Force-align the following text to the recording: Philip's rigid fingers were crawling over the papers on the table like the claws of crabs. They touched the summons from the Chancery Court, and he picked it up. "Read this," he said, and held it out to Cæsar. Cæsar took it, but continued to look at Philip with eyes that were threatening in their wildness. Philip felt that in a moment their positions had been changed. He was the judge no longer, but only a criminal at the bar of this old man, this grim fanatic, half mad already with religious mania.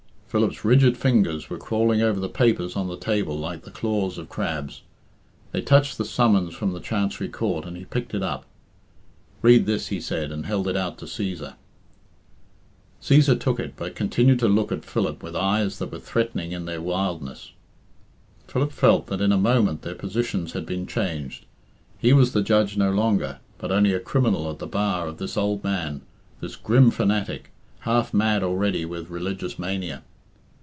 Philip's 0.33 0.63
rigid 0.63 0.95
fingers 0.95 1.49
were 1.49 1.57
crawling 1.57 2.01
over 2.01 2.17
the 2.17 2.29
papers 2.29 2.77
on 2.77 2.87
the 2.87 2.95
table 2.97 3.37
like 3.37 3.63
the 3.63 3.69
claws 3.69 4.17
of 4.17 4.29
crabs. 4.29 4.81
They 5.51 5.59
touched 5.61 5.97
the 5.97 6.05
summons 6.05 6.55
from 6.55 6.71
the 6.71 6.79
Chancery 6.79 7.27
Court, 7.27 7.65
and 7.65 7.75
he 7.75 7.83
picked 7.83 8.13
it 8.13 8.23
up. 8.23 8.45
"Read 9.41 9.65
this," 9.65 9.87
he 9.87 9.99
said, 9.99 10.31
and 10.31 10.45
held 10.45 10.69
it 10.69 10.77
out 10.77 10.97
to 10.99 11.05
Cæsar. 11.05 11.55
Cæsar 13.01 13.37
took 13.37 13.59
it, 13.59 13.73
but 13.75 13.93
continued 13.93 14.39
to 14.39 14.47
look 14.47 14.71
at 14.71 14.85
Philip 14.85 15.21
with 15.21 15.35
eyes 15.35 15.79
that 15.79 15.91
were 15.91 15.99
threatening 15.99 16.53
in 16.53 16.63
their 16.63 16.79
wildness. 16.81 17.51
Philip 18.47 18.71
felt 18.71 19.07
that 19.07 19.19
in 19.19 19.33
a 19.33 19.37
moment 19.37 19.81
their 19.81 19.95
positions 19.95 20.53
had 20.53 20.65
been 20.65 20.87
changed. 20.87 21.43
He 21.97 22.13
was 22.13 22.31
the 22.31 22.41
judge 22.41 22.77
no 22.77 22.91
longer, 22.91 23.39
but 23.57 23.69
only 23.73 23.91
a 23.93 23.99
criminal 23.99 24.49
at 24.49 24.59
the 24.59 24.65
bar 24.67 25.07
of 25.07 25.17
this 25.17 25.35
old 25.35 25.61
man, 25.65 25.99
this 26.39 26.55
grim 26.55 26.89
fanatic, 26.89 27.51
half 27.81 28.13
mad 28.13 28.43
already 28.43 28.85
with 28.85 29.09
religious 29.09 29.59
mania. 29.59 30.03